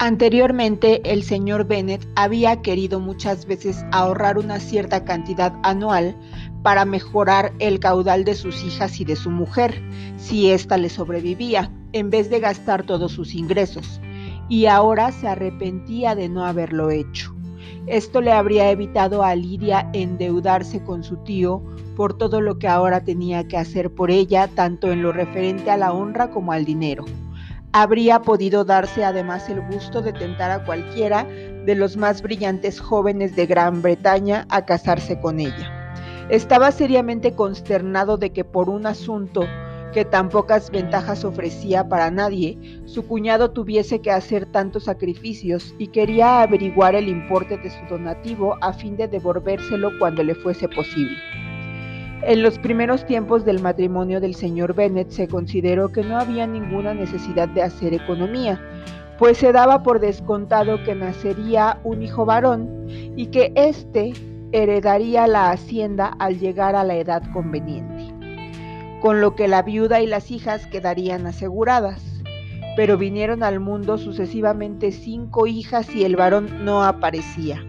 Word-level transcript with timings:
Anteriormente, 0.00 1.00
el 1.12 1.24
señor 1.24 1.66
Bennet 1.66 2.06
había 2.14 2.62
querido 2.62 3.00
muchas 3.00 3.46
veces 3.46 3.84
ahorrar 3.90 4.38
una 4.38 4.60
cierta 4.60 5.04
cantidad 5.04 5.52
anual 5.64 6.14
para 6.62 6.84
mejorar 6.84 7.52
el 7.58 7.80
caudal 7.80 8.22
de 8.22 8.36
sus 8.36 8.62
hijas 8.62 9.00
y 9.00 9.04
de 9.04 9.16
su 9.16 9.30
mujer, 9.30 9.82
si 10.16 10.50
ésta 10.50 10.78
le 10.78 10.88
sobrevivía, 10.88 11.72
en 11.92 12.10
vez 12.10 12.30
de 12.30 12.38
gastar 12.38 12.84
todos 12.84 13.10
sus 13.10 13.34
ingresos, 13.34 14.00
y 14.48 14.66
ahora 14.66 15.10
se 15.10 15.26
arrepentía 15.26 16.14
de 16.14 16.28
no 16.28 16.44
haberlo 16.44 16.90
hecho. 16.90 17.34
Esto 17.88 18.20
le 18.20 18.30
habría 18.30 18.70
evitado 18.70 19.24
a 19.24 19.34
Lidia 19.34 19.90
endeudarse 19.94 20.80
con 20.84 21.02
su 21.02 21.16
tío 21.24 21.60
por 21.96 22.16
todo 22.16 22.40
lo 22.40 22.60
que 22.60 22.68
ahora 22.68 23.02
tenía 23.02 23.48
que 23.48 23.56
hacer 23.56 23.92
por 23.92 24.12
ella, 24.12 24.46
tanto 24.46 24.92
en 24.92 25.02
lo 25.02 25.10
referente 25.10 25.72
a 25.72 25.76
la 25.76 25.92
honra 25.92 26.30
como 26.30 26.52
al 26.52 26.64
dinero 26.64 27.04
habría 27.82 28.20
podido 28.22 28.64
darse 28.64 29.04
además 29.04 29.48
el 29.48 29.60
gusto 29.60 30.02
de 30.02 30.12
tentar 30.12 30.50
a 30.50 30.64
cualquiera 30.64 31.24
de 31.24 31.74
los 31.76 31.96
más 31.96 32.22
brillantes 32.22 32.80
jóvenes 32.80 33.36
de 33.36 33.46
Gran 33.46 33.82
Bretaña 33.82 34.46
a 34.48 34.64
casarse 34.64 35.20
con 35.20 35.38
ella. 35.38 35.94
Estaba 36.28 36.72
seriamente 36.72 37.34
consternado 37.34 38.16
de 38.16 38.30
que 38.30 38.44
por 38.44 38.68
un 38.68 38.86
asunto 38.86 39.46
que 39.92 40.04
tan 40.04 40.28
pocas 40.28 40.70
ventajas 40.70 41.24
ofrecía 41.24 41.88
para 41.88 42.10
nadie, 42.10 42.58
su 42.84 43.06
cuñado 43.06 43.52
tuviese 43.52 44.00
que 44.00 44.10
hacer 44.10 44.46
tantos 44.46 44.84
sacrificios 44.84 45.74
y 45.78 45.86
quería 45.86 46.42
averiguar 46.42 46.94
el 46.94 47.08
importe 47.08 47.56
de 47.58 47.70
su 47.70 47.86
donativo 47.88 48.56
a 48.60 48.72
fin 48.72 48.96
de 48.96 49.08
devolvérselo 49.08 49.90
cuando 49.98 50.22
le 50.24 50.34
fuese 50.34 50.68
posible. 50.68 51.16
En 52.22 52.42
los 52.42 52.58
primeros 52.58 53.06
tiempos 53.06 53.44
del 53.44 53.60
matrimonio 53.60 54.20
del 54.20 54.34
señor 54.34 54.74
Bennet 54.74 55.10
se 55.10 55.28
consideró 55.28 55.90
que 55.90 56.02
no 56.02 56.18
había 56.18 56.46
ninguna 56.46 56.92
necesidad 56.92 57.48
de 57.48 57.62
hacer 57.62 57.94
economía, 57.94 58.60
pues 59.18 59.38
se 59.38 59.52
daba 59.52 59.82
por 59.82 60.00
descontado 60.00 60.82
que 60.84 60.94
nacería 60.94 61.78
un 61.84 62.02
hijo 62.02 62.24
varón 62.24 62.86
y 62.88 63.26
que 63.26 63.52
éste 63.54 64.12
heredaría 64.52 65.26
la 65.26 65.50
hacienda 65.50 66.06
al 66.18 66.38
llegar 66.38 66.74
a 66.74 66.84
la 66.84 66.96
edad 66.96 67.22
conveniente, 67.32 68.12
con 69.00 69.20
lo 69.20 69.34
que 69.34 69.48
la 69.48 69.62
viuda 69.62 70.00
y 70.00 70.06
las 70.06 70.30
hijas 70.30 70.66
quedarían 70.66 71.26
aseguradas. 71.26 72.02
Pero 72.76 72.96
vinieron 72.96 73.42
al 73.42 73.58
mundo 73.58 73.98
sucesivamente 73.98 74.92
cinco 74.92 75.46
hijas 75.46 75.94
y 75.94 76.04
el 76.04 76.16
varón 76.16 76.64
no 76.64 76.84
aparecía. 76.84 77.67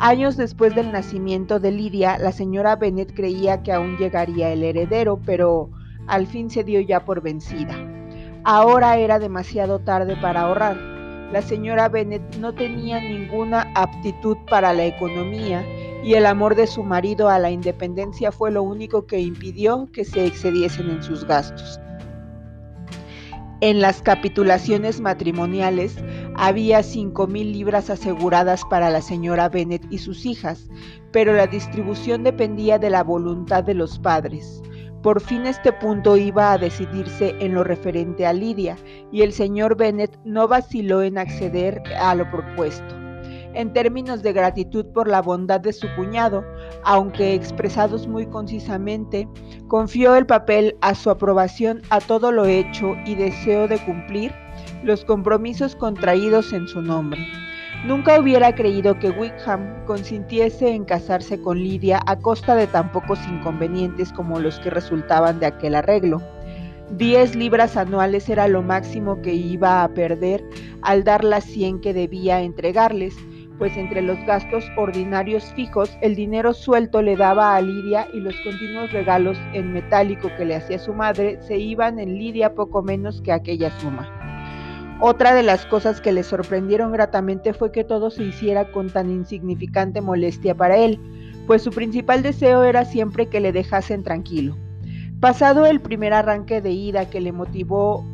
Años 0.00 0.36
después 0.36 0.76
del 0.76 0.92
nacimiento 0.92 1.58
de 1.58 1.72
Lidia, 1.72 2.18
la 2.18 2.30
señora 2.30 2.76
Bennet 2.76 3.12
creía 3.14 3.64
que 3.64 3.72
aún 3.72 3.96
llegaría 3.96 4.52
el 4.52 4.62
heredero, 4.62 5.20
pero 5.26 5.70
al 6.06 6.28
fin 6.28 6.50
se 6.50 6.62
dio 6.62 6.80
ya 6.80 7.04
por 7.04 7.20
vencida. 7.20 7.74
Ahora 8.44 8.96
era 8.96 9.18
demasiado 9.18 9.80
tarde 9.80 10.16
para 10.16 10.42
ahorrar. 10.42 10.76
La 11.32 11.42
señora 11.42 11.88
Bennet 11.88 12.36
no 12.36 12.54
tenía 12.54 13.00
ninguna 13.00 13.72
aptitud 13.74 14.36
para 14.48 14.72
la 14.72 14.86
economía 14.86 15.66
y 16.04 16.14
el 16.14 16.26
amor 16.26 16.54
de 16.54 16.68
su 16.68 16.84
marido 16.84 17.28
a 17.28 17.40
la 17.40 17.50
independencia 17.50 18.30
fue 18.30 18.52
lo 18.52 18.62
único 18.62 19.04
que 19.04 19.18
impidió 19.18 19.88
que 19.92 20.04
se 20.04 20.26
excediesen 20.26 20.90
en 20.90 21.02
sus 21.02 21.24
gastos. 21.24 21.80
En 23.60 23.80
las 23.80 24.00
capitulaciones 24.00 25.00
matrimoniales 25.00 25.96
había 26.40 26.84
cinco 26.84 27.26
mil 27.26 27.52
libras 27.52 27.90
aseguradas 27.90 28.62
para 28.70 28.90
la 28.90 29.02
señora 29.02 29.48
Bennet 29.48 29.84
y 29.90 29.98
sus 29.98 30.24
hijas, 30.24 30.68
pero 31.10 31.32
la 31.32 31.48
distribución 31.48 32.22
dependía 32.22 32.78
de 32.78 32.90
la 32.90 33.02
voluntad 33.02 33.64
de 33.64 33.74
los 33.74 33.98
padres. 33.98 34.62
Por 35.02 35.20
fin 35.20 35.46
este 35.46 35.72
punto 35.72 36.16
iba 36.16 36.52
a 36.52 36.58
decidirse 36.58 37.34
en 37.40 37.54
lo 37.54 37.64
referente 37.64 38.24
a 38.24 38.32
Lidia, 38.32 38.76
y 39.10 39.22
el 39.22 39.32
señor 39.32 39.76
Bennet 39.76 40.16
no 40.24 40.46
vaciló 40.46 41.02
en 41.02 41.18
acceder 41.18 41.82
a 42.00 42.14
lo 42.14 42.30
propuesto 42.30 42.94
en 43.54 43.72
términos 43.72 44.22
de 44.22 44.32
gratitud 44.32 44.86
por 44.92 45.08
la 45.08 45.20
bondad 45.20 45.58
de 45.58 45.72
su 45.72 45.88
cuñado, 45.96 46.44
aunque 46.84 47.34
expresados 47.34 48.06
muy 48.06 48.26
concisamente, 48.26 49.28
confió 49.66 50.14
el 50.14 50.26
papel 50.26 50.76
a 50.80 50.94
su 50.94 51.10
aprobación 51.10 51.82
a 51.90 52.00
todo 52.00 52.30
lo 52.30 52.44
hecho 52.44 52.94
y 53.04 53.16
deseo 53.16 53.66
de 53.66 53.78
cumplir 53.84 54.32
los 54.82 55.04
compromisos 55.04 55.76
contraídos 55.76 56.52
en 56.52 56.68
su 56.68 56.82
nombre. 56.82 57.26
Nunca 57.84 58.18
hubiera 58.18 58.54
creído 58.54 58.98
que 58.98 59.10
Wickham 59.10 59.84
consintiese 59.86 60.70
en 60.70 60.84
casarse 60.84 61.40
con 61.40 61.58
Lidia 61.58 62.00
a 62.06 62.18
costa 62.18 62.56
de 62.56 62.66
tan 62.66 62.90
pocos 62.90 63.20
inconvenientes 63.28 64.12
como 64.12 64.40
los 64.40 64.58
que 64.58 64.70
resultaban 64.70 65.38
de 65.38 65.46
aquel 65.46 65.76
arreglo. 65.76 66.20
Diez 66.96 67.36
libras 67.36 67.76
anuales 67.76 68.28
era 68.28 68.48
lo 68.48 68.62
máximo 68.62 69.22
que 69.22 69.34
iba 69.34 69.84
a 69.84 69.88
perder 69.88 70.42
al 70.82 71.04
dar 71.04 71.22
las 71.22 71.44
cien 71.44 71.80
que 71.80 71.92
debía 71.92 72.40
entregarles, 72.40 73.14
pues 73.58 73.76
entre 73.76 74.02
los 74.02 74.18
gastos 74.26 74.64
ordinarios 74.76 75.44
fijos, 75.54 75.96
el 76.00 76.16
dinero 76.16 76.54
suelto 76.54 77.02
le 77.02 77.16
daba 77.16 77.54
a 77.54 77.60
Lidia 77.60 78.08
y 78.12 78.20
los 78.20 78.34
continuos 78.42 78.92
regalos 78.92 79.38
en 79.52 79.72
metálico 79.72 80.30
que 80.36 80.44
le 80.44 80.56
hacía 80.56 80.78
su 80.78 80.94
madre 80.94 81.38
se 81.42 81.58
iban 81.58 81.98
en 81.98 82.14
Lidia 82.18 82.54
poco 82.54 82.82
menos 82.82 83.20
que 83.20 83.32
aquella 83.32 83.70
suma. 83.78 84.17
Otra 85.00 85.32
de 85.32 85.44
las 85.44 85.64
cosas 85.64 86.00
que 86.00 86.10
le 86.10 86.24
sorprendieron 86.24 86.90
gratamente 86.90 87.52
fue 87.52 87.70
que 87.70 87.84
todo 87.84 88.10
se 88.10 88.24
hiciera 88.24 88.72
con 88.72 88.90
tan 88.90 89.10
insignificante 89.10 90.00
molestia 90.00 90.56
para 90.56 90.76
él, 90.76 90.98
pues 91.46 91.62
su 91.62 91.70
principal 91.70 92.22
deseo 92.22 92.64
era 92.64 92.84
siempre 92.84 93.28
que 93.28 93.38
le 93.38 93.52
dejasen 93.52 94.02
tranquilo. 94.02 94.56
Pasado 95.20 95.66
el 95.66 95.80
primer 95.80 96.12
arranque 96.12 96.60
de 96.60 96.72
ida 96.72 97.08
que 97.10 97.20
le 97.20 97.30
motivó 97.30 98.04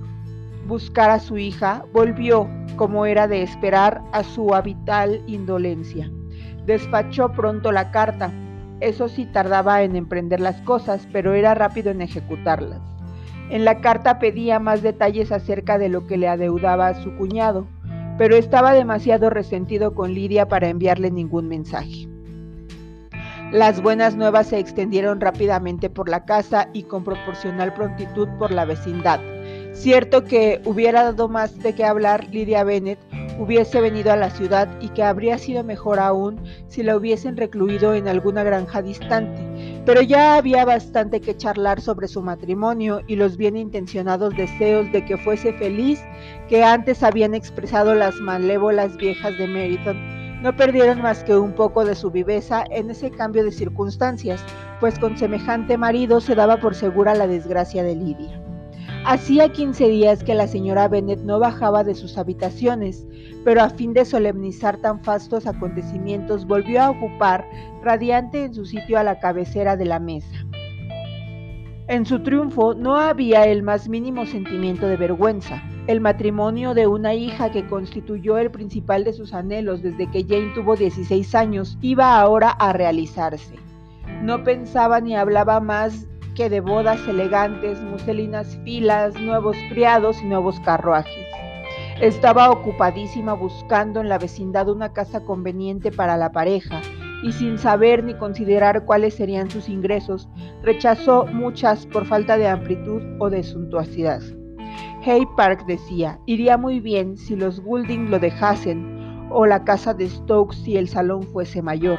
buscar 0.66 1.08
a 1.10 1.20
su 1.20 1.38
hija, 1.38 1.86
volvió, 1.94 2.48
como 2.76 3.06
era 3.06 3.28
de 3.28 3.42
esperar, 3.42 4.02
a 4.12 4.22
su 4.22 4.54
habitual 4.54 5.22
indolencia. 5.26 6.10
Despachó 6.66 7.32
pronto 7.32 7.72
la 7.72 7.90
carta. 7.92 8.30
Eso 8.80 9.08
sí 9.08 9.24
tardaba 9.24 9.82
en 9.82 9.96
emprender 9.96 10.40
las 10.40 10.60
cosas, 10.62 11.08
pero 11.12 11.32
era 11.32 11.54
rápido 11.54 11.90
en 11.90 12.02
ejecutarlas. 12.02 12.93
En 13.50 13.64
la 13.64 13.80
carta 13.80 14.18
pedía 14.18 14.58
más 14.58 14.82
detalles 14.82 15.30
acerca 15.30 15.78
de 15.78 15.88
lo 15.88 16.06
que 16.06 16.16
le 16.16 16.28
adeudaba 16.28 16.88
a 16.88 16.94
su 16.94 17.14
cuñado, 17.16 17.66
pero 18.16 18.36
estaba 18.36 18.72
demasiado 18.72 19.30
resentido 19.30 19.94
con 19.94 20.14
Lidia 20.14 20.48
para 20.48 20.68
enviarle 20.68 21.10
ningún 21.10 21.48
mensaje. 21.48 22.08
Las 23.52 23.82
buenas 23.82 24.16
nuevas 24.16 24.48
se 24.48 24.58
extendieron 24.58 25.20
rápidamente 25.20 25.88
por 25.88 26.08
la 26.08 26.24
casa 26.24 26.68
y 26.72 26.84
con 26.84 27.04
proporcional 27.04 27.72
prontitud 27.74 28.28
por 28.38 28.50
la 28.50 28.64
vecindad. 28.64 29.20
Cierto 29.72 30.24
que 30.24 30.60
hubiera 30.64 31.04
dado 31.04 31.28
más 31.28 31.58
de 31.58 31.74
qué 31.74 31.84
hablar 31.84 32.26
Lidia 32.30 32.64
Bennett 32.64 32.98
hubiese 33.38 33.80
venido 33.80 34.12
a 34.12 34.16
la 34.16 34.30
ciudad 34.30 34.68
y 34.80 34.88
que 34.88 35.02
habría 35.02 35.38
sido 35.38 35.62
mejor 35.64 35.98
aún 36.00 36.40
si 36.68 36.82
la 36.82 36.96
hubiesen 36.96 37.36
recluido 37.36 37.94
en 37.94 38.08
alguna 38.08 38.44
granja 38.44 38.82
distante, 38.82 39.40
pero 39.86 40.00
ya 40.00 40.36
había 40.36 40.64
bastante 40.64 41.20
que 41.20 41.36
charlar 41.36 41.80
sobre 41.80 42.08
su 42.08 42.22
matrimonio 42.22 43.00
y 43.06 43.16
los 43.16 43.36
bien 43.36 43.56
intencionados 43.56 44.34
deseos 44.36 44.90
de 44.92 45.04
que 45.04 45.18
fuese 45.18 45.52
feliz 45.54 46.00
que 46.48 46.64
antes 46.64 47.02
habían 47.02 47.34
expresado 47.34 47.94
las 47.94 48.14
malévolas 48.16 48.96
viejas 48.96 49.36
de 49.38 49.46
Meriton 49.46 50.14
no 50.44 50.54
perdieron 50.54 51.00
más 51.00 51.24
que 51.24 51.34
un 51.34 51.54
poco 51.54 51.86
de 51.86 51.94
su 51.94 52.10
viveza 52.10 52.64
en 52.70 52.90
ese 52.90 53.10
cambio 53.10 53.42
de 53.44 53.50
circunstancias, 53.50 54.44
pues 54.78 54.98
con 54.98 55.16
semejante 55.16 55.78
marido 55.78 56.20
se 56.20 56.34
daba 56.34 56.58
por 56.58 56.74
segura 56.74 57.14
la 57.14 57.26
desgracia 57.26 57.82
de 57.82 57.94
Lidia. 57.94 58.43
Hacía 59.06 59.50
15 59.50 59.90
días 59.90 60.24
que 60.24 60.34
la 60.34 60.48
señora 60.48 60.88
Bennet 60.88 61.20
no 61.20 61.38
bajaba 61.38 61.84
de 61.84 61.94
sus 61.94 62.16
habitaciones, 62.16 63.06
pero 63.44 63.60
a 63.60 63.68
fin 63.68 63.92
de 63.92 64.06
solemnizar 64.06 64.78
tan 64.78 65.04
fastos 65.04 65.46
acontecimientos 65.46 66.46
volvió 66.46 66.80
a 66.80 66.88
ocupar, 66.88 67.46
radiante 67.82 68.44
en 68.44 68.54
su 68.54 68.64
sitio 68.64 68.98
a 68.98 69.02
la 69.02 69.18
cabecera 69.18 69.76
de 69.76 69.84
la 69.84 70.00
mesa. 70.00 70.46
En 71.86 72.06
su 72.06 72.22
triunfo 72.22 72.72
no 72.72 72.96
había 72.96 73.44
el 73.44 73.62
más 73.62 73.90
mínimo 73.90 74.24
sentimiento 74.24 74.86
de 74.86 74.96
vergüenza. 74.96 75.62
El 75.86 76.00
matrimonio 76.00 76.72
de 76.72 76.86
una 76.86 77.12
hija 77.12 77.52
que 77.52 77.66
constituyó 77.66 78.38
el 78.38 78.50
principal 78.50 79.04
de 79.04 79.12
sus 79.12 79.34
anhelos 79.34 79.82
desde 79.82 80.10
que 80.10 80.24
Jane 80.24 80.54
tuvo 80.54 80.76
16 80.76 81.34
años 81.34 81.76
iba 81.82 82.18
ahora 82.18 82.48
a 82.52 82.72
realizarse. 82.72 83.54
No 84.22 84.44
pensaba 84.44 85.02
ni 85.02 85.14
hablaba 85.14 85.60
más 85.60 86.06
de 86.34 86.60
bodas 86.60 87.06
elegantes, 87.06 87.80
muselinas 87.80 88.58
filas, 88.64 89.14
nuevos 89.20 89.56
criados 89.70 90.20
y 90.20 90.26
nuevos 90.26 90.58
carruajes. 90.60 91.28
Estaba 92.00 92.50
ocupadísima 92.50 93.34
buscando 93.34 94.00
en 94.00 94.08
la 94.08 94.18
vecindad 94.18 94.68
una 94.68 94.92
casa 94.92 95.20
conveniente 95.20 95.92
para 95.92 96.16
la 96.16 96.32
pareja 96.32 96.82
y 97.22 97.32
sin 97.32 97.56
saber 97.56 98.02
ni 98.02 98.14
considerar 98.14 98.84
cuáles 98.84 99.14
serían 99.14 99.48
sus 99.48 99.68
ingresos, 99.68 100.28
rechazó 100.62 101.24
muchas 101.26 101.86
por 101.86 102.04
falta 102.04 102.36
de 102.36 102.48
amplitud 102.48 103.00
o 103.20 103.30
de 103.30 103.44
suntuosidad. 103.44 104.20
Hay 105.06 105.24
Park 105.36 105.64
decía, 105.66 106.18
iría 106.26 106.58
muy 106.58 106.80
bien 106.80 107.16
si 107.16 107.36
los 107.36 107.60
Goulding 107.60 108.10
lo 108.10 108.18
dejasen, 108.18 109.28
o 109.30 109.46
la 109.46 109.64
casa 109.64 109.94
de 109.94 110.08
Stokes 110.08 110.56
si 110.64 110.76
el 110.76 110.88
salón 110.88 111.22
fuese 111.22 111.62
mayor, 111.62 111.98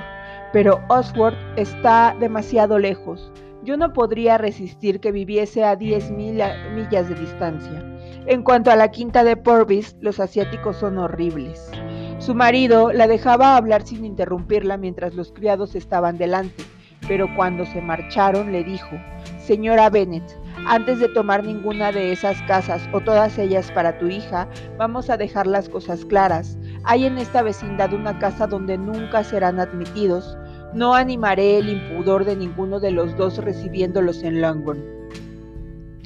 pero 0.51 0.81
Oswald 0.89 1.37
está 1.55 2.15
demasiado 2.19 2.77
lejos, 2.77 3.31
yo 3.65 3.77
no 3.77 3.91
podría 3.93 4.37
resistir 4.37 4.99
que 4.99 5.11
viviese 5.11 5.63
a 5.63 5.75
10 5.75 6.11
millas 6.11 7.09
de 7.09 7.15
distancia. 7.15 7.83
En 8.27 8.43
cuanto 8.43 8.71
a 8.71 8.75
la 8.75 8.91
quinta 8.91 9.23
de 9.23 9.35
Purvis, 9.35 9.95
los 10.01 10.19
asiáticos 10.19 10.77
son 10.77 10.97
horribles. 10.99 11.71
Su 12.19 12.33
marido 12.33 12.91
la 12.93 13.07
dejaba 13.07 13.57
hablar 13.57 13.85
sin 13.85 14.05
interrumpirla 14.05 14.77
mientras 14.77 15.15
los 15.15 15.31
criados 15.31 15.75
estaban 15.75 16.17
delante, 16.17 16.63
pero 17.07 17.27
cuando 17.35 17.65
se 17.65 17.81
marcharon 17.81 18.51
le 18.51 18.63
dijo, 18.63 18.95
Señora 19.37 19.89
Bennett, 19.89 20.39
antes 20.67 20.99
de 20.99 21.09
tomar 21.09 21.43
ninguna 21.43 21.91
de 21.91 22.11
esas 22.11 22.41
casas 22.43 22.87
o 22.93 23.01
todas 23.01 23.37
ellas 23.37 23.71
para 23.71 23.99
tu 23.99 24.07
hija, 24.07 24.47
vamos 24.77 25.09
a 25.09 25.17
dejar 25.17 25.45
las 25.45 25.69
cosas 25.69 26.05
claras. 26.05 26.57
Hay 26.83 27.05
en 27.05 27.17
esta 27.17 27.43
vecindad 27.43 27.93
una 27.93 28.17
casa 28.17 28.47
donde 28.47 28.77
nunca 28.77 29.23
serán 29.23 29.59
admitidos. 29.59 30.37
No 30.75 30.93
animaré 30.93 31.57
el 31.59 31.69
impudor 31.69 32.25
de 32.25 32.35
ninguno 32.35 32.81
de 32.81 32.91
los 32.91 33.15
dos 33.15 33.37
recibiéndolos 33.37 34.23
en 34.23 34.41
Longbourn. 34.41 34.83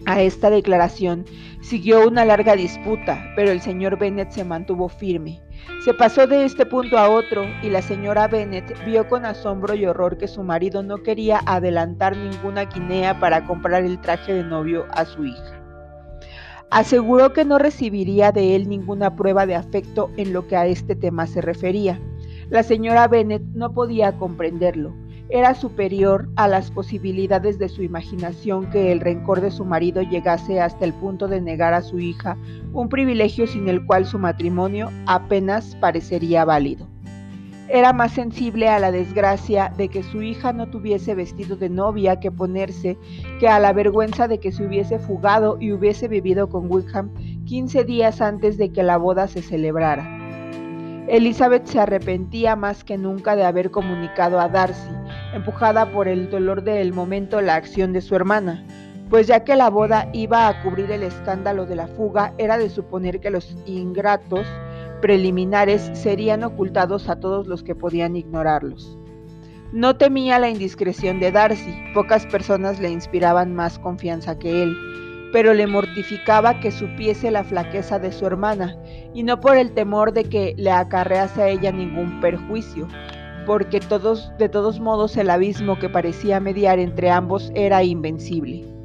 A 0.06 0.22
esta 0.22 0.52
declaración 0.52 1.26
siguió 1.62 2.08
una 2.08 2.24
larga 2.24 2.56
disputa, 2.56 3.20
pero 3.36 3.50
el 3.50 3.62
señor 3.62 3.98
Bennett 3.98 4.30
se 4.30 4.44
mantuvo 4.44 4.88
firme. 4.88 5.42
Se 5.84 5.96
pasó 5.96 6.28
de 6.28 6.46
este 6.46 6.68
punto 6.68 7.00
a 7.00 7.10
otro 7.10 7.46
y 7.64 7.72
la 7.72 7.82
señora 7.82 8.28
Bennett 8.28 8.86
vio 8.86 9.08
con 9.08 9.26
asombro 9.26 9.74
y 9.74 9.88
horror 9.88 10.20
que 10.20 10.28
su 10.28 10.44
marido 10.44 10.84
no 10.84 10.98
quería 10.98 11.42
adelantar 11.48 12.16
ninguna 12.16 12.66
guinea 12.66 13.20
para 13.20 13.48
comprar 13.48 13.84
el 13.84 14.00
traje 14.00 14.34
de 14.36 14.44
novio 14.44 14.86
a 14.92 15.04
su 15.04 15.26
hija. 15.26 15.64
Aseguró 16.70 17.34
que 17.34 17.44
no 17.44 17.58
recibiría 17.58 18.32
de 18.32 18.56
él 18.56 18.70
ninguna 18.70 19.16
prueba 19.16 19.48
de 19.48 19.56
afecto 19.56 20.12
en 20.16 20.32
lo 20.32 20.48
que 20.48 20.56
a 20.56 20.68
este 20.68 20.96
tema 20.96 21.26
se 21.26 21.42
refería. 21.42 22.00
La 22.50 22.64
señora 22.64 23.08
Bennett 23.08 23.44
no 23.54 23.74
podía 23.74 24.18
comprenderlo 24.18 24.94
era 25.32 25.54
superior 25.54 26.28
a 26.36 26.48
las 26.48 26.72
posibilidades 26.72 27.60
de 27.60 27.70
su 27.70 27.84
imaginación 27.84 28.68
que 28.72 28.92
el 28.92 29.00
rencor 29.00 29.42
de 29.42 29.52
su 29.52 29.64
marido 29.64 30.02
llegase 30.02 30.60
hasta 30.60 30.86
el 30.86 30.94
punto 30.94 31.28
de 31.28 31.40
negar 31.40 31.76
a 31.76 31.84
su 31.84 32.00
hija 32.00 32.36
un 32.74 32.90
privilegio 32.90 33.46
sin 33.46 33.68
el 33.68 33.86
cual 33.86 34.08
su 34.08 34.18
matrimonio 34.18 34.90
apenas 35.06 35.76
parecería 35.76 36.46
válido. 36.46 36.88
Era 37.72 37.94
más 37.94 38.14
sensible 38.14 38.68
a 38.68 38.80
la 38.80 38.92
desgracia 38.92 39.72
de 39.78 39.90
que 39.90 40.02
su 40.02 40.24
hija 40.24 40.52
no 40.52 40.72
tuviese 40.72 41.14
vestido 41.14 41.56
de 41.56 41.70
novia 41.70 42.20
que 42.20 42.32
ponerse 42.32 42.98
que 43.40 43.48
a 43.48 43.60
la 43.60 43.72
vergüenza 43.72 44.28
de 44.28 44.40
que 44.40 44.52
se 44.52 44.66
hubiese 44.66 44.98
fugado 44.98 45.58
y 45.60 45.72
hubiese 45.72 46.08
vivido 46.08 46.50
con 46.50 46.72
Wickham 46.72 47.14
15 47.46 47.84
días 47.84 48.22
antes 48.22 48.58
de 48.58 48.72
que 48.72 48.82
la 48.82 48.98
boda 48.98 49.28
se 49.28 49.44
celebrara. 49.44 50.19
Elizabeth 51.10 51.66
se 51.66 51.80
arrepentía 51.80 52.56
más 52.56 52.84
que 52.84 52.96
nunca 52.96 53.36
de 53.36 53.44
haber 53.44 53.72
comunicado 53.72 54.40
a 54.40 54.48
Darcy, 54.48 54.92
empujada 55.34 55.92
por 55.92 56.08
el 56.08 56.30
dolor 56.30 56.64
del 56.64 56.94
momento, 56.94 57.42
la 57.42 57.56
acción 57.56 57.94
de 57.94 58.02
su 58.02 58.16
hermana, 58.16 58.64
pues 59.10 59.26
ya 59.26 59.44
que 59.44 59.56
la 59.56 59.72
boda 59.72 60.08
iba 60.14 60.48
a 60.48 60.62
cubrir 60.62 60.92
el 60.92 61.02
escándalo 61.02 61.66
de 61.66 61.76
la 61.76 61.88
fuga, 61.88 62.36
era 62.38 62.60
de 62.60 62.70
suponer 62.70 63.20
que 63.22 63.32
los 63.32 63.58
ingratos 63.66 64.46
preliminares 65.02 65.90
serían 65.94 66.44
ocultados 66.44 67.10
a 67.10 67.20
todos 67.20 67.48
los 67.48 67.64
que 67.64 67.74
podían 67.74 68.16
ignorarlos. 68.16 69.00
No 69.72 69.96
temía 69.96 70.38
la 70.38 70.50
indiscreción 70.50 71.20
de 71.20 71.32
Darcy, 71.32 71.74
pocas 71.96 72.28
personas 72.28 72.80
le 72.80 72.92
inspiraban 72.92 73.56
más 73.56 73.80
confianza 73.80 74.38
que 74.38 74.62
él, 74.62 74.76
pero 75.32 75.54
le 75.54 75.68
mortificaba 75.68 76.60
que 76.60 76.72
supiese 76.72 77.32
la 77.32 77.44
flaqueza 77.44 78.00
de 78.00 78.12
su 78.12 78.26
hermana, 78.26 78.76
y 79.14 79.24
no 79.24 79.40
por 79.40 79.58
el 79.58 79.74
temor 79.74 80.14
de 80.14 80.24
que 80.26 80.54
le 80.58 80.72
acarrease 80.72 81.42
a 81.42 81.50
ella 81.50 81.72
ningún 81.72 82.20
perjuicio, 82.22 82.88
porque 83.46 83.80
todos, 83.80 84.32
de 84.38 84.50
todos 84.50 84.80
modos 84.80 85.18
el 85.18 85.30
abismo 85.30 85.80
que 85.80 85.90
parecía 85.90 86.40
mediar 86.40 86.80
entre 86.80 87.10
ambos 87.10 87.52
era 87.56 87.84
invencible. 87.84 88.79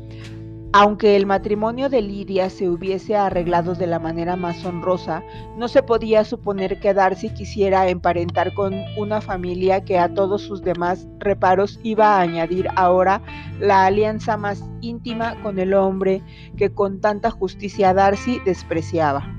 Aunque 0.77 1.15
el 1.15 1.25
matrimonio 1.25 1.89
de 1.89 2.03
Lidia 2.03 2.51
se 2.51 2.69
hubiese 2.69 3.15
arreglado 3.15 3.77
de 3.77 3.87
la 3.87 4.01
manera 4.01 4.35
más 4.35 4.65
honrosa, 4.65 5.23
no 5.57 5.69
se 5.69 5.85
podía 5.85 6.25
suponer 6.25 6.81
que 6.81 6.93
Darcy 6.93 7.29
quisiera 7.29 7.89
emparentar 7.89 8.53
con 8.55 8.75
una 8.97 9.21
familia 9.21 9.85
que 9.85 10.01
a 10.01 10.13
todos 10.13 10.43
sus 10.43 10.63
demás 10.63 11.07
reparos 11.21 11.79
iba 11.85 12.17
a 12.17 12.23
añadir 12.23 12.67
ahora 12.75 13.23
la 13.61 13.87
alianza 13.87 14.37
más 14.37 14.65
íntima 14.81 15.41
con 15.45 15.61
el 15.61 15.75
hombre 15.75 16.23
que 16.57 16.71
con 16.71 17.01
tanta 17.01 17.31
justicia 17.31 17.95
Darcy 17.95 18.41
despreciaba. 18.45 19.33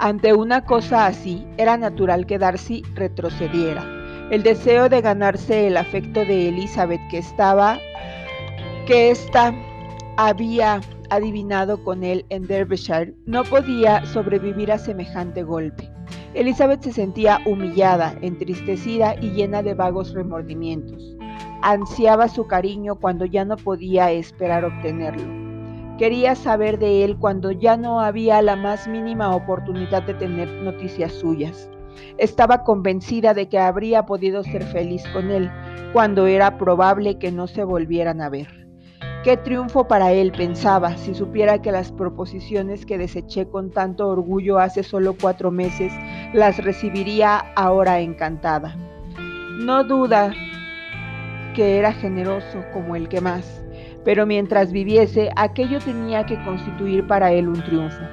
Ante 0.00 0.32
una 0.32 0.64
cosa 0.64 1.06
así, 1.06 1.46
era 1.58 1.76
natural 1.76 2.26
que 2.26 2.40
Darcy 2.40 2.82
retrocediera. 2.96 3.84
El 4.32 4.42
deseo 4.42 4.88
de 4.88 5.00
ganarse 5.00 5.68
el 5.68 5.76
afecto 5.76 6.24
de 6.24 6.48
Elizabeth 6.48 7.08
que 7.08 7.18
estaba 7.18 7.78
que 8.86 9.10
ésta 9.10 9.54
había 10.18 10.80
adivinado 11.08 11.82
con 11.82 12.04
él 12.04 12.26
en 12.28 12.46
Derbyshire, 12.46 13.14
no 13.24 13.42
podía 13.44 14.04
sobrevivir 14.04 14.70
a 14.70 14.78
semejante 14.78 15.42
golpe. 15.42 15.90
Elizabeth 16.34 16.82
se 16.82 16.92
sentía 16.92 17.40
humillada, 17.46 18.14
entristecida 18.20 19.14
y 19.20 19.30
llena 19.30 19.62
de 19.62 19.72
vagos 19.72 20.12
remordimientos. 20.12 21.16
Ansiaba 21.62 22.28
su 22.28 22.46
cariño 22.46 22.96
cuando 22.96 23.24
ya 23.24 23.44
no 23.44 23.56
podía 23.56 24.10
esperar 24.10 24.64
obtenerlo. 24.66 25.32
Quería 25.96 26.34
saber 26.34 26.78
de 26.78 27.04
él 27.04 27.16
cuando 27.16 27.52
ya 27.52 27.78
no 27.78 28.00
había 28.00 28.42
la 28.42 28.56
más 28.56 28.86
mínima 28.86 29.34
oportunidad 29.34 30.02
de 30.02 30.14
tener 30.14 30.48
noticias 30.62 31.12
suyas. 31.12 31.70
Estaba 32.18 32.64
convencida 32.64 33.32
de 33.32 33.48
que 33.48 33.58
habría 33.58 34.04
podido 34.04 34.42
ser 34.42 34.62
feliz 34.64 35.04
con 35.12 35.30
él 35.30 35.50
cuando 35.92 36.26
era 36.26 36.58
probable 36.58 37.18
que 37.18 37.32
no 37.32 37.46
se 37.46 37.64
volvieran 37.64 38.20
a 38.20 38.28
ver. 38.28 38.64
Qué 39.24 39.38
triunfo 39.38 39.88
para 39.88 40.12
él, 40.12 40.32
pensaba, 40.32 40.98
si 40.98 41.14
supiera 41.14 41.62
que 41.62 41.72
las 41.72 41.90
proposiciones 41.90 42.84
que 42.84 42.98
deseché 42.98 43.48
con 43.48 43.70
tanto 43.70 44.06
orgullo 44.06 44.58
hace 44.58 44.82
solo 44.82 45.16
cuatro 45.18 45.50
meses 45.50 45.94
las 46.34 46.62
recibiría 46.62 47.38
ahora 47.56 48.00
encantada. 48.00 48.76
No 49.60 49.82
duda 49.82 50.34
que 51.54 51.78
era 51.78 51.94
generoso 51.94 52.62
como 52.74 52.96
el 52.96 53.08
que 53.08 53.22
más, 53.22 53.64
pero 54.04 54.26
mientras 54.26 54.72
viviese 54.72 55.30
aquello 55.36 55.78
tenía 55.78 56.26
que 56.26 56.36
constituir 56.44 57.06
para 57.06 57.32
él 57.32 57.48
un 57.48 57.62
triunfo. 57.62 58.04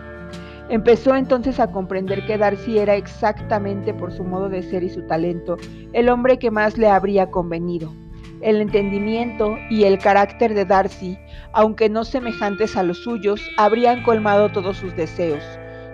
Empezó 0.70 1.14
entonces 1.18 1.60
a 1.60 1.74
comprender 1.74 2.26
que 2.26 2.38
Darcy 2.38 2.80
era 2.80 2.96
exactamente 2.96 3.94
por 3.94 4.14
su 4.14 4.24
modo 4.24 4.48
de 4.48 4.64
ser 4.64 4.82
y 4.84 4.90
su 4.90 5.02
talento 5.02 5.58
el 5.92 6.08
hombre 6.08 6.40
que 6.40 6.52
más 6.52 6.78
le 6.78 6.88
habría 6.88 7.30
convenido 7.32 7.92
el 8.42 8.62
entendimiento 8.62 9.58
y 9.70 9.84
el 9.84 9.98
carácter 9.98 10.54
de 10.54 10.66
Darcy, 10.66 11.18
aunque 11.54 11.90
no 11.90 12.04
semejantes 12.04 12.76
a 12.76 12.84
los 12.84 12.98
suyos, 13.04 13.42
habrían 13.58 14.04
colmado 14.04 14.50
todos 14.50 14.78
sus 14.78 14.96
deseos. 14.96 15.44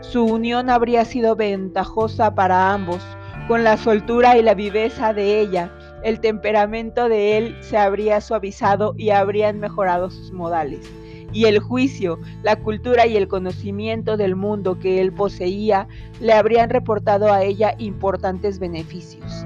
Su 0.02 0.24
unión 0.24 0.70
habría 0.70 1.04
sido 1.06 1.36
ventajosa 1.36 2.34
para 2.34 2.74
ambos. 2.74 3.02
Con 3.48 3.64
la 3.64 3.78
soltura 3.78 4.38
y 4.38 4.44
la 4.44 4.54
viveza 4.54 5.14
de 5.14 5.40
ella, 5.40 5.72
el 6.04 6.20
temperamento 6.20 7.10
de 7.10 7.38
él 7.38 7.58
se 7.62 7.78
habría 7.78 8.22
suavizado 8.22 8.94
y 8.98 9.10
habrían 9.10 9.60
mejorado 9.60 10.10
sus 10.10 10.32
modales. 10.32 10.90
Y 11.34 11.46
el 11.46 11.60
juicio, 11.60 12.20
la 12.44 12.56
cultura 12.56 13.06
y 13.06 13.18
el 13.18 13.28
conocimiento 13.28 14.16
del 14.16 14.36
mundo 14.36 14.80
que 14.80 15.02
él 15.02 15.12
poseía 15.12 15.88
le 16.22 16.34
habrían 16.34 16.70
reportado 16.70 17.32
a 17.34 17.44
ella 17.44 17.76
importantes 17.78 18.60
beneficios. 18.60 19.46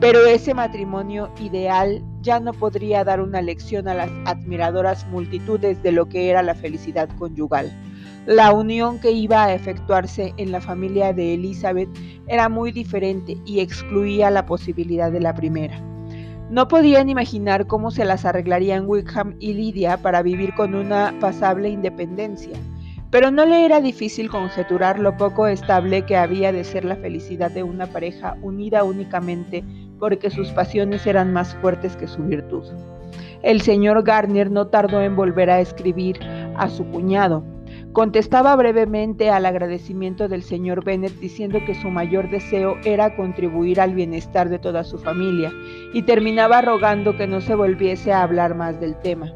Pero 0.00 0.24
ese 0.24 0.54
matrimonio 0.54 1.30
ideal 1.38 2.02
ya 2.22 2.40
no 2.40 2.52
podría 2.52 3.04
dar 3.04 3.20
una 3.20 3.42
lección 3.42 3.88
a 3.88 3.94
las 3.94 4.10
admiradoras 4.26 5.06
multitudes 5.08 5.82
de 5.82 5.92
lo 5.92 6.06
que 6.06 6.30
era 6.30 6.42
la 6.42 6.54
felicidad 6.54 7.08
conyugal. 7.18 7.72
La 8.26 8.52
unión 8.52 8.98
que 8.98 9.12
iba 9.12 9.44
a 9.44 9.54
efectuarse 9.54 10.34
en 10.36 10.52
la 10.52 10.60
familia 10.60 11.12
de 11.12 11.34
Elizabeth 11.34 11.88
era 12.26 12.48
muy 12.48 12.70
diferente 12.70 13.38
y 13.46 13.60
excluía 13.60 14.30
la 14.30 14.46
posibilidad 14.46 15.10
de 15.10 15.20
la 15.20 15.34
primera. 15.34 15.80
No 16.50 16.68
podían 16.68 17.08
imaginar 17.08 17.66
cómo 17.66 17.90
se 17.90 18.04
las 18.04 18.24
arreglarían 18.24 18.86
Wickham 18.86 19.36
y 19.38 19.54
Lydia 19.54 19.98
para 19.98 20.22
vivir 20.22 20.52
con 20.54 20.74
una 20.74 21.14
pasable 21.20 21.70
independencia, 21.70 22.58
pero 23.10 23.30
no 23.30 23.46
le 23.46 23.64
era 23.64 23.80
difícil 23.80 24.28
conjeturar 24.28 24.98
lo 24.98 25.16
poco 25.16 25.46
estable 25.46 26.04
que 26.06 26.16
había 26.16 26.52
de 26.52 26.64
ser 26.64 26.84
la 26.84 26.96
felicidad 26.96 27.50
de 27.50 27.62
una 27.62 27.86
pareja 27.86 28.36
unida 28.42 28.84
únicamente 28.84 29.64
porque 30.00 30.30
sus 30.30 30.50
pasiones 30.50 31.06
eran 31.06 31.32
más 31.32 31.54
fuertes 31.56 31.96
que 31.96 32.08
su 32.08 32.24
virtud. 32.24 32.64
El 33.42 33.60
señor 33.60 34.02
Garnier 34.02 34.50
no 34.50 34.66
tardó 34.66 35.00
en 35.00 35.14
volver 35.14 35.50
a 35.50 35.60
escribir 35.60 36.18
a 36.56 36.68
su 36.68 36.84
cuñado. 36.86 37.44
Contestaba 37.92 38.54
brevemente 38.56 39.30
al 39.30 39.46
agradecimiento 39.46 40.28
del 40.28 40.42
señor 40.42 40.84
Bennet 40.84 41.12
diciendo 41.18 41.58
que 41.64 41.74
su 41.74 41.88
mayor 41.88 42.30
deseo 42.30 42.76
era 42.84 43.16
contribuir 43.16 43.80
al 43.80 43.94
bienestar 43.94 44.48
de 44.48 44.58
toda 44.58 44.84
su 44.84 44.98
familia 44.98 45.52
y 45.92 46.02
terminaba 46.02 46.60
rogando 46.60 47.16
que 47.16 47.26
no 47.26 47.40
se 47.40 47.54
volviese 47.54 48.12
a 48.12 48.22
hablar 48.22 48.54
más 48.54 48.80
del 48.80 48.96
tema. 49.00 49.32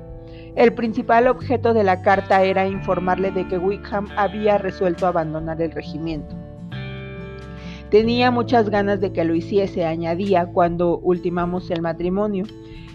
El 0.54 0.72
principal 0.72 1.26
objeto 1.26 1.74
de 1.74 1.82
la 1.82 2.02
carta 2.02 2.44
era 2.44 2.68
informarle 2.68 3.32
de 3.32 3.48
que 3.48 3.58
Wickham 3.58 4.06
había 4.16 4.56
resuelto 4.56 5.06
abandonar 5.06 5.60
el 5.60 5.72
regimiento. 5.72 6.36
Tenía 7.94 8.32
muchas 8.32 8.70
ganas 8.70 9.00
de 9.00 9.12
que 9.12 9.22
lo 9.22 9.36
hiciese, 9.36 9.84
añadía 9.84 10.46
cuando 10.46 10.98
ultimamos 10.98 11.70
el 11.70 11.80
matrimonio. 11.80 12.44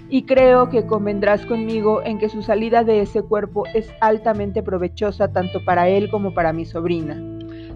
y 0.10 0.24
creo 0.24 0.70
que 0.70 0.86
convendrás 0.86 1.46
conmigo 1.46 2.02
en 2.04 2.18
que 2.18 2.28
su 2.28 2.42
salida 2.42 2.84
de 2.84 3.02
ese 3.02 3.22
cuerpo 3.22 3.64
es 3.74 3.90
altamente 4.02 4.62
provechosa 4.62 5.32
tanto 5.32 5.64
para 5.64 5.88
él 5.88 6.10
como 6.10 6.34
para 6.34 6.52
mi 6.52 6.66
sobrina. 6.66 7.16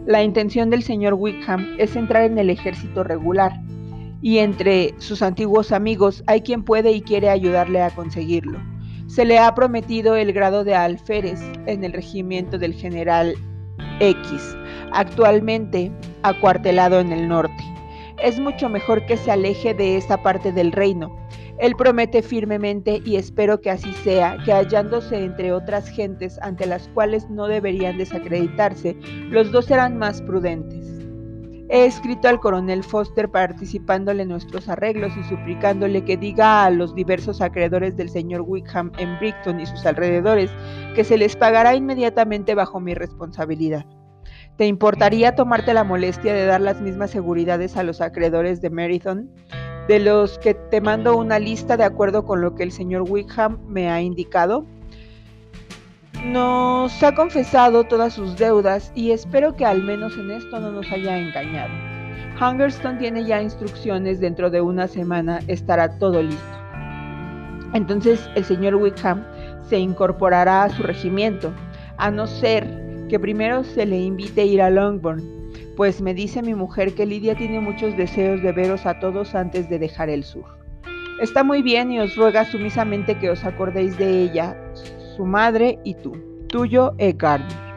La 0.06 0.22
intención 0.22 0.70
del 0.70 0.84
señor 0.84 1.14
Wickham 1.14 1.76
es 1.78 1.96
entrar 1.96 2.24
en 2.24 2.38
el 2.40 2.50
ejército 2.50 3.06
regular, 3.06 3.54
y 4.22 4.40
entre 4.40 4.94
sus 4.98 5.22
antiguos 5.22 5.72
amigos 5.72 6.26
hay 6.28 6.42
quien 6.42 6.64
puede 6.64 6.92
y 6.92 7.02
quiere 7.02 7.30
ayudarle 7.30 7.82
a 7.82 7.92
conseguirlo. 7.92 8.60
Se 9.08 9.24
le 9.24 9.40
ha 9.40 9.56
prometido 9.56 10.18
el 10.18 10.34
grado 10.34 10.66
de 10.66 10.76
alférez 10.76 11.40
en 11.68 11.86
el 11.86 11.94
regimiento 11.94 12.58
del 12.58 12.74
general 12.74 13.36
X, 14.00 14.58
actualmente 14.92 15.92
acuartelado 16.24 17.00
en 17.00 17.12
el 17.12 17.28
norte. 17.28 17.64
Es 18.22 18.40
mucho 18.40 18.70
mejor 18.70 19.06
que 19.06 19.18
se 19.18 19.32
aleje 19.32 19.74
de 19.74 19.98
esa 19.98 20.22
parte 20.22 20.52
del 20.52 20.72
reino. 20.72 21.16
Él 21.60 21.76
promete 21.76 22.22
firmemente, 22.22 23.02
y 23.06 23.16
espero 23.16 23.62
que 23.62 23.70
así 23.70 23.94
sea, 24.04 24.38
que 24.44 24.54
hallándose 24.54 25.24
entre 25.24 25.54
otras 25.54 25.88
gentes 25.88 26.40
ante 26.42 26.66
las 26.66 26.88
cuales 26.90 27.30
no 27.30 27.48
deberían 27.48 27.98
desacreditarse, 27.98 28.96
los 29.30 29.52
dos 29.52 29.66
serán 29.66 29.98
más 29.98 30.22
prudentes. 30.22 30.93
He 31.70 31.86
escrito 31.86 32.28
al 32.28 32.40
coronel 32.40 32.84
Foster 32.84 33.30
participándole 33.30 34.24
en 34.24 34.30
nuestros 34.30 34.68
arreglos 34.68 35.14
y 35.18 35.24
suplicándole 35.24 36.04
que 36.04 36.18
diga 36.18 36.66
a 36.66 36.70
los 36.70 36.94
diversos 36.94 37.42
acreedores 37.42 37.96
del 37.96 38.10
señor 38.10 38.42
Wickham 38.42 38.92
en 38.98 39.18
Brighton 39.18 39.60
y 39.60 39.66
sus 39.66 39.86
alrededores 39.86 40.52
que 40.94 41.04
se 41.04 41.18
les 41.18 41.36
pagará 41.36 41.74
inmediatamente 41.74 42.54
bajo 42.54 42.80
mi 42.80 42.94
responsabilidad. 42.94 43.86
¿Te 44.58 44.68
importaría 44.68 45.36
tomarte 45.36 45.74
la 45.74 45.84
molestia 45.84 46.34
de 46.34 46.46
dar 46.46 46.62
las 46.62 46.82
mismas 46.82 47.12
seguridades 47.12 47.76
a 47.78 47.84
los 47.84 48.02
acreedores 48.02 48.62
de 48.62 48.70
Meriton, 48.70 49.32
de 49.88 50.00
los 50.00 50.38
que 50.40 50.54
te 50.54 50.80
mando 50.80 51.18
una 51.18 51.40
lista 51.40 51.76
de 51.76 51.86
acuerdo 51.86 52.26
con 52.26 52.42
lo 52.42 52.54
que 52.56 52.64
el 52.64 52.72
señor 52.72 53.04
Wickham 53.10 53.60
me 53.68 53.90
ha 53.90 54.02
indicado? 54.02 54.66
Nos 56.26 57.04
ha 57.04 57.14
confesado 57.14 57.84
todas 57.84 58.14
sus 58.14 58.38
deudas 58.38 58.94
y 58.96 59.12
espero 59.12 59.58
que 59.58 59.66
al 59.66 59.84
menos 59.84 60.18
en 60.18 60.32
esto 60.32 60.58
no 60.58 60.72
nos 60.72 60.90
haya 60.90 61.18
engañado. 61.18 61.74
Hungerstone 62.40 62.98
tiene 62.98 63.26
ya 63.26 63.42
instrucciones, 63.42 64.22
dentro 64.22 64.50
de 64.50 64.62
una 64.62 64.88
semana 64.88 65.42
estará 65.48 66.00
todo 66.00 66.24
listo. 66.24 66.58
Entonces 67.74 68.30
el 68.36 68.46
señor 68.46 68.76
Wickham 68.76 69.26
se 69.68 69.80
incorporará 69.80 70.64
a 70.64 70.70
su 70.70 70.84
regimiento, 70.84 71.52
a 71.98 72.10
no 72.10 72.26
ser 72.26 72.66
que 73.10 73.20
primero 73.20 73.66
se 73.66 73.86
le 73.86 74.00
invite 74.00 74.42
a 74.42 74.46
ir 74.46 74.62
a 74.62 74.70
Longbourn, 74.70 75.22
pues 75.76 76.02
me 76.02 76.14
dice 76.14 76.42
mi 76.42 76.54
mujer 76.56 76.96
que 76.96 77.06
Lidia 77.06 77.36
tiene 77.36 77.60
muchos 77.60 77.98
deseos 77.98 78.42
de 78.42 78.54
veros 78.54 78.86
a 78.86 79.00
todos 79.00 79.36
antes 79.36 79.70
de 79.70 79.78
dejar 79.78 80.10
el 80.10 80.24
sur. 80.24 80.46
Está 81.22 81.44
muy 81.44 81.62
bien 81.62 81.92
y 81.92 82.00
os 82.00 82.16
ruega 82.16 82.46
sumisamente 82.46 83.18
que 83.20 83.30
os 83.30 83.44
acordéis 83.44 83.98
de 83.98 84.24
ella, 84.24 84.56
su 85.16 85.26
madre 85.26 85.80
y 85.84 85.96
tú. 85.96 86.18
Tuyo, 86.48 86.94
E. 86.98 87.14
Gardner. 87.14 87.74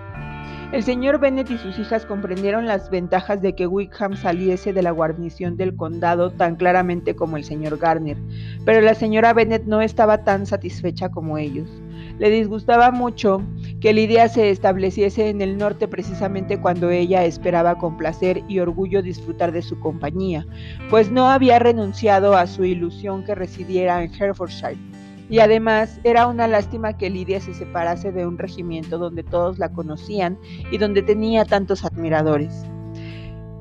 El 0.73 0.83
señor 0.83 1.21
Bennet 1.21 1.49
y 1.49 1.59
sus 1.59 1.79
hijas 1.79 2.05
comprendieron 2.05 2.67
las 2.67 2.91
ventajas 2.91 3.41
de 3.41 3.55
que 3.55 3.69
Wickham 3.69 4.17
saliese 4.17 4.73
de 4.73 4.83
la 4.83 4.91
guarnición 4.91 5.57
del 5.57 5.77
condado 5.77 6.31
tan 6.31 6.57
claramente 6.57 7.15
como 7.15 7.37
el 7.37 7.45
señor 7.45 7.79
Gardner, 7.79 8.17
pero 8.65 8.81
la 8.81 8.95
señora 8.95 9.33
Bennet 9.33 9.65
no 9.65 9.81
estaba 9.81 10.25
tan 10.25 10.45
satisfecha 10.45 11.09
como 11.09 11.39
ellos. 11.39 11.71
Le 12.19 12.31
disgustaba 12.31 12.91
mucho 12.91 13.43
que 13.81 13.93
Lidia 13.93 14.29
se 14.29 14.51
estableciese 14.51 15.29
en 15.29 15.41
el 15.41 15.57
norte 15.57 15.87
precisamente 15.87 16.61
cuando 16.61 16.91
ella 16.91 17.25
esperaba 17.25 17.79
con 17.79 17.97
placer 17.97 18.43
y 18.49 18.59
orgullo 18.59 19.03
disfrutar 19.03 19.53
de 19.53 19.63
su 19.63 19.79
compañía, 19.79 20.47
pues 20.91 21.13
no 21.13 21.29
había 21.29 21.61
renunciado 21.61 22.37
a 22.37 22.47
su 22.49 22.65
ilusión 22.65 23.23
que 23.23 23.37
residiera 23.37 24.03
en 24.03 24.13
Herefordshire 24.13 24.96
y 25.29 25.41
además 25.41 26.01
era 26.05 26.27
una 26.27 26.47
lástima 26.47 26.97
que 26.97 27.11
Lidia 27.11 27.41
se 27.41 27.55
separase 27.55 28.13
de 28.13 28.27
un 28.27 28.39
regimiento 28.39 28.99
donde 28.99 29.23
todos 29.23 29.59
la 29.59 29.73
conocían 29.73 30.39
y 30.71 30.79
donde 30.79 31.03
tenía 31.03 31.45
tantos 31.45 31.85
admiradores. 31.85 32.65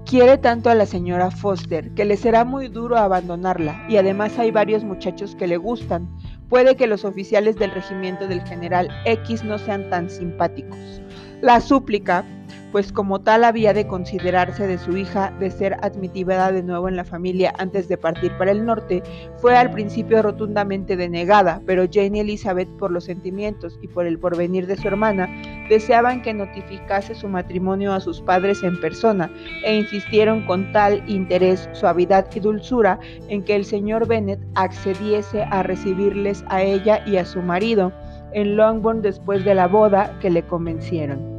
Quiere 0.06 0.38
tanto 0.38 0.70
a 0.70 0.76
la 0.76 0.86
señora 0.86 1.32
Foster 1.32 1.90
que 1.96 2.06
le 2.06 2.16
será 2.16 2.46
muy 2.46 2.68
duro 2.68 2.96
abandonarla 2.96 3.86
y 3.90 3.98
además 3.98 4.38
hay 4.38 4.52
varios 4.52 4.84
muchachos 4.84 5.36
que 5.36 5.48
le 5.48 5.58
gustan. 5.58 6.08
Puede 6.48 6.76
que 6.76 6.86
los 6.86 7.06
oficiales 7.06 7.56
del 7.56 7.72
regimiento 7.72 8.28
del 8.28 8.44
general 8.44 8.90
X 9.06 9.44
no 9.44 9.58
sean 9.58 9.90
tan 9.90 10.12
simpáticos. 10.12 11.02
La 11.42 11.60
súplica 11.60 12.24
pues 12.72 12.92
como 12.92 13.22
tal 13.22 13.44
había 13.44 13.74
de 13.74 13.88
considerarse 13.88 14.68
de 14.68 14.78
su 14.78 14.98
hija 14.98 15.32
de 15.40 15.50
ser 15.52 15.78
admitida 15.82 16.52
de 16.52 16.64
nuevo 16.64 16.90
en 16.90 16.96
la 16.96 17.06
familia 17.06 17.54
antes 17.58 17.88
de 17.88 17.98
partir 17.98 18.32
para 18.38 18.52
el 18.52 18.66
norte, 18.66 19.02
fue 19.38 19.56
al 19.56 19.72
principio 19.72 20.22
rotundamente 20.22 20.98
denegada, 20.98 21.62
pero 21.66 21.86
Jane 21.92 22.18
y 22.18 22.22
Elizabeth, 22.22 22.70
por 22.78 22.92
los 22.92 23.06
sentimientos 23.06 23.80
y 23.82 23.88
por 23.88 24.06
el 24.06 24.20
porvenir 24.20 24.68
de 24.68 24.78
su 24.78 24.88
hermana, 24.88 25.30
deseaban 25.70 26.22
que 26.22 26.34
notificase 26.34 27.16
su 27.16 27.28
matrimonio 27.28 27.94
a 27.94 28.00
sus 28.00 28.22
padres 28.22 28.64
en 28.64 28.80
persona 28.80 29.32
e 29.64 29.78
insistieron 29.78 30.46
con 30.46 30.72
tal 30.72 31.04
interés, 31.10 31.70
suavidad 31.74 32.28
y 32.36 32.40
dulzura 32.40 33.00
en 33.30 33.44
que 33.44 33.56
el 33.56 33.66
señor 33.66 34.08
Bennet 34.08 34.40
accediese 34.56 35.44
a 35.44 35.64
recibirles 35.64 36.44
a 36.48 36.62
ella 36.62 37.02
y 37.06 37.18
a 37.18 37.25
su 37.25 37.42
marido 37.42 37.92
en 38.34 38.58
Longbourn 38.58 39.02
después 39.02 39.46
de 39.46 39.56
la 39.56 39.68
boda 39.68 40.18
que 40.20 40.30
le 40.30 40.44
convencieron 40.44 41.35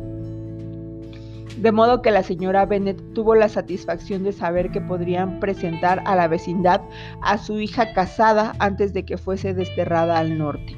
de 1.56 1.72
modo 1.72 2.02
que 2.02 2.10
la 2.10 2.22
señora 2.22 2.66
Bennet 2.66 3.00
tuvo 3.14 3.34
la 3.34 3.48
satisfacción 3.48 4.24
de 4.24 4.32
saber 4.32 4.70
que 4.70 4.80
podrían 4.80 5.40
presentar 5.40 6.02
a 6.04 6.14
la 6.14 6.28
vecindad 6.28 6.80
a 7.22 7.38
su 7.38 7.60
hija 7.60 7.92
casada 7.94 8.54
antes 8.58 8.92
de 8.92 9.04
que 9.04 9.16
fuese 9.16 9.54
desterrada 9.54 10.18
al 10.18 10.38
norte. 10.38 10.76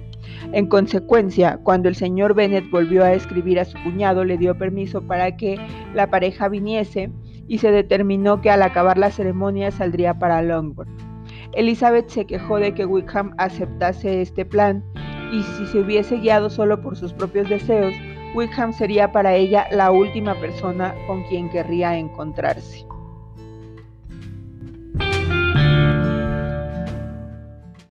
En 0.53 0.67
consecuencia, 0.67 1.59
cuando 1.63 1.89
el 1.89 1.95
señor 1.95 2.35
Bennet 2.35 2.71
volvió 2.71 3.05
a 3.05 3.13
escribir 3.13 3.59
a 3.59 3.65
su 3.65 3.77
cuñado, 3.83 4.25
le 4.25 4.39
dio 4.39 4.57
permiso 4.57 5.03
para 5.03 5.37
que 5.37 5.59
la 5.95 6.09
pareja 6.11 6.49
viniese 6.49 7.11
y 7.49 7.59
se 7.59 7.71
determinó 7.73 8.41
que 8.41 8.51
al 8.51 8.63
acabar 8.63 8.99
la 8.99 9.11
ceremonia 9.11 9.71
saldría 9.71 10.19
para 10.19 10.43
Longbourn. 10.43 10.91
Elizabeth 11.55 12.09
se 12.09 12.27
quejó 12.27 12.59
de 12.59 12.75
que 12.75 12.87
Wickham 12.87 13.35
aceptase 13.39 14.21
este 14.21 14.45
plan 14.45 14.85
y 15.33 15.43
si 15.43 15.67
se 15.67 15.81
hubiese 15.81 16.19
guiado 16.19 16.51
solo 16.51 16.81
por 16.81 16.97
sus 16.97 17.13
propios 17.13 17.49
deseos, 17.49 17.95
Wickham 18.35 18.73
sería 18.73 19.11
para 19.11 19.35
ella 19.35 19.67
la 19.71 19.91
última 19.91 20.39
persona 20.39 20.95
con 21.07 21.23
quien 21.25 21.49
querría 21.49 21.97
encontrarse. 21.97 22.87